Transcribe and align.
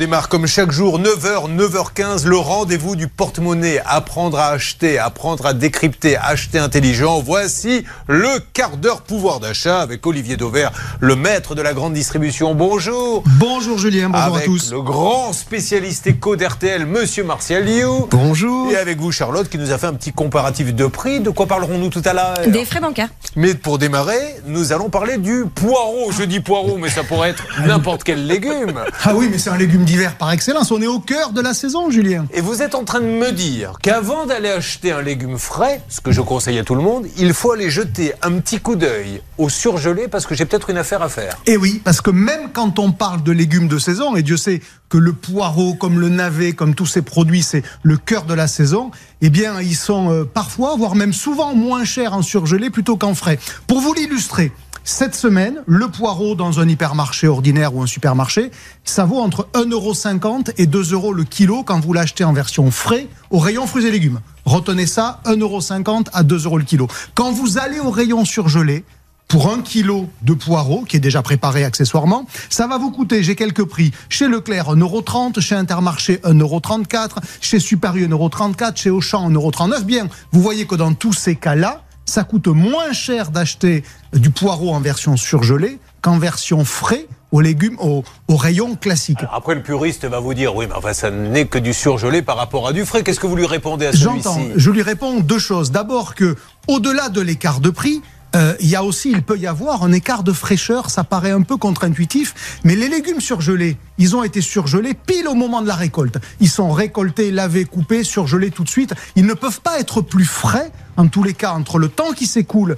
démarre 0.00 0.30
comme 0.30 0.46
chaque 0.46 0.70
jour, 0.70 0.98
9h, 0.98 1.54
9h15, 1.54 2.26
le 2.26 2.38
rendez-vous 2.38 2.96
du 2.96 3.06
porte-monnaie. 3.06 3.82
Apprendre 3.84 4.38
à 4.38 4.46
acheter, 4.46 4.98
apprendre 4.98 5.44
à 5.44 5.52
décrypter, 5.52 6.16
acheter 6.16 6.58
intelligent. 6.58 7.20
Voici 7.20 7.84
le 8.08 8.40
quart 8.54 8.78
d'heure 8.78 9.02
pouvoir 9.02 9.40
d'achat 9.40 9.82
avec 9.82 10.06
Olivier 10.06 10.38
Dauvert, 10.38 10.72
le 11.00 11.16
maître 11.16 11.54
de 11.54 11.60
la 11.60 11.74
grande 11.74 11.92
distribution. 11.92 12.54
Bonjour. 12.54 13.22
Bonjour 13.26 13.76
Julien, 13.78 14.08
bonjour 14.08 14.36
avec 14.36 14.44
à 14.44 14.46
tous. 14.46 14.72
Le 14.72 14.80
grand 14.80 15.34
spécialiste 15.34 16.06
éco 16.06 16.34
d'RTL, 16.34 16.86
monsieur 16.86 17.22
Martial 17.22 17.66
Liu. 17.66 17.84
Bonjour. 18.10 18.72
Et 18.72 18.76
avec 18.76 18.98
vous, 18.98 19.12
Charlotte, 19.12 19.50
qui 19.50 19.58
nous 19.58 19.70
a 19.70 19.76
fait 19.76 19.88
un 19.88 19.94
petit 19.94 20.12
comparatif 20.12 20.74
de 20.74 20.86
prix. 20.86 21.20
De 21.20 21.28
quoi 21.28 21.46
parlerons-nous 21.46 21.90
tout 21.90 22.02
à 22.06 22.14
l'heure? 22.14 22.38
Des 22.46 22.64
frais 22.64 22.80
bancaires. 22.80 23.10
Mais 23.36 23.54
pour 23.54 23.76
démarrer, 23.76 24.36
nous 24.46 24.72
allons 24.72 24.88
parler 24.88 25.18
du 25.18 25.44
poireau. 25.54 26.10
Je 26.10 26.22
dis 26.22 26.40
poireau, 26.40 26.78
mais 26.78 26.88
ça 26.88 27.04
pourrait 27.04 27.28
être 27.28 27.44
n'importe 27.66 28.02
quel 28.02 28.26
légume. 28.26 28.80
Ah 29.04 29.12
oui, 29.14 29.28
mais 29.30 29.36
c'est 29.36 29.50
un 29.50 29.58
légume 29.58 29.84
d'hiver 29.90 30.14
par 30.14 30.30
excellence. 30.30 30.70
On 30.70 30.80
est 30.80 30.86
au 30.86 31.00
cœur 31.00 31.32
de 31.32 31.40
la 31.40 31.52
saison, 31.52 31.90
Julien. 31.90 32.26
Et 32.32 32.40
vous 32.40 32.62
êtes 32.62 32.76
en 32.76 32.84
train 32.84 33.00
de 33.00 33.06
me 33.06 33.32
dire 33.32 33.72
qu'avant 33.82 34.24
d'aller 34.24 34.48
acheter 34.48 34.92
un 34.92 35.02
légume 35.02 35.36
frais, 35.36 35.82
ce 35.88 36.00
que 36.00 36.12
je 36.12 36.20
conseille 36.20 36.60
à 36.60 36.64
tout 36.64 36.76
le 36.76 36.80
monde, 36.80 37.08
il 37.16 37.34
faut 37.34 37.50
aller 37.50 37.70
jeter 37.70 38.12
un 38.22 38.38
petit 38.38 38.60
coup 38.60 38.76
d'œil 38.76 39.20
au 39.36 39.48
surgelé 39.48 40.06
parce 40.06 40.26
que 40.26 40.36
j'ai 40.36 40.44
peut-être 40.44 40.70
une 40.70 40.76
affaire 40.76 41.02
à 41.02 41.08
faire. 41.08 41.36
Et 41.46 41.56
oui, 41.56 41.80
parce 41.82 42.00
que 42.00 42.12
même 42.12 42.52
quand 42.52 42.78
on 42.78 42.92
parle 42.92 43.24
de 43.24 43.32
légumes 43.32 43.66
de 43.66 43.78
saison, 43.78 44.14
et 44.14 44.22
Dieu 44.22 44.36
sait 44.36 44.60
que 44.90 44.96
le 44.96 45.12
poireau, 45.12 45.74
comme 45.74 45.98
le 45.98 46.08
navet, 46.08 46.52
comme 46.52 46.76
tous 46.76 46.86
ces 46.86 47.02
produits, 47.02 47.42
c'est 47.42 47.64
le 47.82 47.96
cœur 47.96 48.26
de 48.26 48.34
la 48.34 48.46
saison, 48.46 48.92
eh 49.22 49.28
bien, 49.28 49.60
ils 49.60 49.74
sont 49.74 50.12
euh, 50.12 50.24
parfois, 50.24 50.76
voire 50.76 50.94
même 50.94 51.12
souvent 51.12 51.56
moins 51.56 51.84
chers 51.84 52.14
en 52.14 52.22
surgelé 52.22 52.70
plutôt 52.70 52.96
qu'en 52.96 53.14
frais. 53.16 53.40
Pour 53.66 53.80
vous 53.80 53.92
l'illustrer, 53.92 54.52
cette 54.84 55.14
semaine, 55.14 55.62
le 55.66 55.88
poireau 55.88 56.34
dans 56.34 56.60
un 56.60 56.68
hypermarché 56.68 57.28
ordinaire 57.28 57.74
ou 57.74 57.82
un 57.82 57.86
supermarché, 57.86 58.50
ça 58.84 59.04
vaut 59.04 59.20
entre 59.20 59.48
1,50€ 59.54 60.52
et 60.56 60.66
2 60.66 60.92
euros 60.92 61.12
le 61.12 61.24
kilo 61.24 61.62
quand 61.62 61.80
vous 61.80 61.92
l'achetez 61.92 62.24
en 62.24 62.32
version 62.32 62.70
frais 62.70 63.06
au 63.30 63.38
rayon 63.38 63.66
fruits 63.66 63.86
et 63.86 63.90
légumes. 63.90 64.20
Retenez 64.44 64.86
ça, 64.86 65.20
1,50€ 65.26 66.06
à 66.12 66.22
2 66.22 66.44
euros 66.44 66.58
le 66.58 66.64
kilo. 66.64 66.88
Quand 67.14 67.30
vous 67.30 67.58
allez 67.58 67.78
au 67.78 67.90
rayon 67.90 68.24
surgelé, 68.24 68.84
pour 69.30 69.52
un 69.52 69.62
kilo 69.62 70.08
de 70.22 70.34
poireau, 70.34 70.82
qui 70.82 70.96
est 70.96 71.00
déjà 71.00 71.22
préparé 71.22 71.62
accessoirement, 71.62 72.26
ça 72.48 72.66
va 72.66 72.78
vous 72.78 72.90
coûter, 72.90 73.22
j'ai 73.22 73.36
quelques 73.36 73.64
prix, 73.64 73.92
chez 74.08 74.26
Leclerc 74.26 74.74
1,30€, 74.74 75.40
chez 75.40 75.54
Intermarché 75.54 76.16
1,34€, 76.24 77.10
chez 77.40 77.60
Super 77.60 77.94
U 77.94 78.08
1,34€, 78.08 78.76
chez 78.76 78.90
Auchan 78.90 79.30
1,39€. 79.30 79.84
Bien, 79.84 80.08
vous 80.32 80.42
voyez 80.42 80.66
que 80.66 80.74
dans 80.74 80.94
tous 80.94 81.12
ces 81.12 81.36
cas-là, 81.36 81.84
ça 82.04 82.24
coûte 82.24 82.48
moins 82.48 82.92
cher 82.92 83.30
d'acheter 83.30 83.84
du 84.12 84.30
poireau 84.30 84.74
en 84.74 84.80
version 84.80 85.16
surgelée 85.16 85.78
qu'en 86.02 86.18
version 86.18 86.64
frais 86.64 87.06
aux 87.32 87.40
légumes, 87.40 87.76
au, 87.78 88.02
au 88.26 88.36
rayon 88.36 88.74
classique. 88.74 89.20
Alors 89.20 89.34
après, 89.34 89.54
le 89.54 89.62
puriste 89.62 90.04
va 90.04 90.18
vous 90.18 90.34
dire 90.34 90.56
oui, 90.56 90.66
mais 90.68 90.74
enfin, 90.74 90.92
ça 90.92 91.10
n'est 91.10 91.46
que 91.46 91.58
du 91.58 91.72
surgelé 91.72 92.22
par 92.22 92.36
rapport 92.36 92.66
à 92.66 92.72
du 92.72 92.84
frais. 92.84 93.02
Qu'est-ce 93.04 93.20
que 93.20 93.26
vous 93.28 93.36
lui 93.36 93.46
répondez 93.46 93.86
à 93.86 93.92
J'entends. 93.92 94.34
celui-ci 94.34 94.52
Je 94.56 94.70
lui 94.70 94.82
réponds 94.82 95.20
deux 95.20 95.38
choses. 95.38 95.70
D'abord 95.70 96.14
que, 96.16 96.36
au-delà 96.66 97.08
de 97.08 97.20
l'écart 97.20 97.60
de 97.60 97.70
prix, 97.70 98.02
euh, 98.36 98.54
il 98.60 98.68
y 98.68 98.76
a 98.76 98.84
aussi, 98.84 99.10
il 99.10 99.22
peut 99.22 99.38
y 99.38 99.46
avoir 99.46 99.82
un 99.82 99.92
écart 99.92 100.22
de 100.22 100.32
fraîcheur, 100.32 100.90
ça 100.90 101.04
paraît 101.04 101.32
un 101.32 101.42
peu 101.42 101.56
contre-intuitif, 101.56 102.60
mais 102.64 102.76
les 102.76 102.88
légumes 102.88 103.20
surgelés, 103.20 103.76
ils 103.98 104.14
ont 104.14 104.22
été 104.22 104.40
surgelés 104.40 104.94
pile 104.94 105.26
au 105.28 105.34
moment 105.34 105.62
de 105.62 105.68
la 105.68 105.74
récolte. 105.74 106.18
Ils 106.40 106.48
sont 106.48 106.70
récoltés, 106.70 107.30
lavés, 107.30 107.64
coupés, 107.64 108.04
surgelés 108.04 108.50
tout 108.50 108.64
de 108.64 108.68
suite. 108.68 108.94
Ils 109.16 109.26
ne 109.26 109.34
peuvent 109.34 109.60
pas 109.60 109.80
être 109.80 110.00
plus 110.00 110.24
frais, 110.24 110.70
en 110.96 111.08
tous 111.08 111.22
les 111.22 111.34
cas, 111.34 111.52
entre 111.52 111.78
le 111.78 111.88
temps 111.88 112.12
qui 112.12 112.26
s'écoule, 112.26 112.76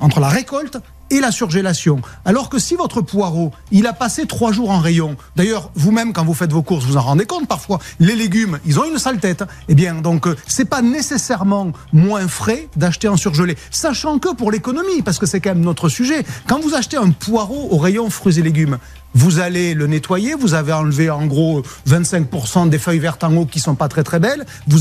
entre 0.00 0.20
la 0.20 0.28
récolte 0.28 0.78
et 1.10 1.20
la 1.20 1.30
surgélation. 1.30 2.00
Alors 2.24 2.48
que 2.48 2.58
si 2.58 2.74
votre 2.76 3.00
poireau, 3.00 3.52
il 3.70 3.86
a 3.86 3.92
passé 3.92 4.26
trois 4.26 4.52
jours 4.52 4.70
en 4.70 4.80
rayon, 4.80 5.16
d'ailleurs, 5.36 5.70
vous-même, 5.74 6.12
quand 6.12 6.24
vous 6.24 6.34
faites 6.34 6.52
vos 6.52 6.62
courses, 6.62 6.84
vous 6.84 6.96
en 6.96 7.02
rendez 7.02 7.26
compte 7.26 7.48
parfois, 7.48 7.78
les 8.00 8.16
légumes, 8.16 8.58
ils 8.64 8.78
ont 8.78 8.84
une 8.84 8.98
sale 8.98 9.18
tête. 9.18 9.44
Eh 9.68 9.74
bien, 9.74 9.94
donc, 9.94 10.26
euh, 10.26 10.36
c'est 10.46 10.64
pas 10.64 10.82
nécessairement 10.82 11.72
moins 11.92 12.28
frais 12.28 12.68
d'acheter 12.76 13.08
en 13.08 13.16
surgelé. 13.16 13.56
Sachant 13.70 14.18
que 14.18 14.34
pour 14.34 14.50
l'économie, 14.50 15.02
parce 15.02 15.18
que 15.18 15.26
c'est 15.26 15.40
quand 15.40 15.50
même 15.50 15.64
notre 15.64 15.88
sujet, 15.88 16.24
quand 16.46 16.60
vous 16.60 16.74
achetez 16.74 16.96
un 16.96 17.10
poireau 17.10 17.68
au 17.70 17.78
rayon 17.78 18.10
fruits 18.10 18.38
et 18.38 18.42
légumes, 18.42 18.78
vous 19.16 19.40
allez 19.40 19.72
le 19.72 19.86
nettoyer, 19.86 20.34
vous 20.34 20.52
avez 20.52 20.74
enlevé 20.74 21.08
en 21.08 21.24
gros 21.24 21.62
25% 21.88 22.68
des 22.68 22.78
feuilles 22.78 22.98
vertes 22.98 23.24
en 23.24 23.34
haut 23.34 23.46
qui 23.46 23.60
sont 23.60 23.74
pas 23.74 23.88
très 23.88 24.02
très 24.02 24.20
belles, 24.20 24.44
vous, 24.68 24.80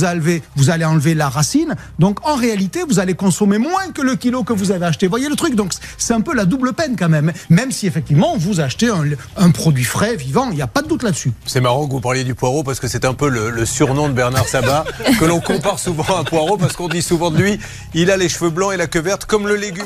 vous 0.57 0.69
allez 0.69 0.83
enlever 0.83 1.15
la 1.15 1.29
racine, 1.29 1.75
donc 1.99 2.19
en 2.27 2.35
réalité 2.35 2.81
vous 2.87 2.99
allez 2.99 3.13
consommer 3.13 3.57
moins 3.57 3.91
que 3.93 4.01
le 4.01 4.17
kilo 4.17 4.43
que 4.43 4.51
vous 4.51 4.71
avez 4.71 4.85
acheté. 4.85 5.07
Voyez 5.07 5.29
le 5.29 5.37
truc, 5.37 5.55
donc 5.55 5.71
c'est 5.97 6.13
un 6.13 6.19
peu 6.19 6.35
la 6.35 6.43
double 6.43 6.73
peine 6.73 6.97
quand 6.99 7.07
même, 7.07 7.31
même 7.49 7.71
si 7.71 7.87
effectivement 7.87 8.35
vous 8.37 8.59
achetez 8.59 8.89
un, 8.89 9.05
un 9.37 9.51
produit 9.51 9.85
frais, 9.85 10.17
vivant, 10.17 10.49
il 10.49 10.57
n'y 10.57 10.61
a 10.61 10.67
pas 10.67 10.81
de 10.81 10.89
doute 10.89 11.03
là-dessus. 11.03 11.31
C'est 11.45 11.61
marrant 11.61 11.87
que 11.87 11.93
vous 11.93 12.01
parliez 12.01 12.25
du 12.25 12.35
poireau 12.35 12.63
parce 12.63 12.81
que 12.81 12.89
c'est 12.89 13.05
un 13.05 13.13
peu 13.13 13.29
le, 13.29 13.49
le 13.49 13.65
surnom 13.65 14.09
de 14.09 14.13
Bernard 14.13 14.49
Sabat 14.49 14.83
que 15.17 15.23
l'on 15.23 15.39
compare 15.39 15.79
souvent 15.79 16.03
à 16.13 16.19
un 16.19 16.23
poireau 16.25 16.57
parce 16.57 16.75
qu'on 16.75 16.89
dit 16.89 17.01
souvent 17.01 17.31
de 17.31 17.37
lui, 17.41 17.57
il 17.93 18.11
a 18.11 18.17
les 18.17 18.27
cheveux 18.27 18.49
blancs 18.49 18.73
et 18.73 18.77
la 18.77 18.87
queue 18.87 18.99
verte 18.99 19.23
comme 19.23 19.47
le 19.47 19.55
légume. 19.55 19.85